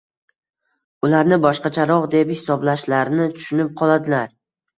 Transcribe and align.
ularni 1.07 1.37
boshqacharoq 1.43 2.07
deb 2.15 2.33
hisoblashlarini 2.37 3.29
tushunib 3.37 3.71
qoladilar. 3.85 4.35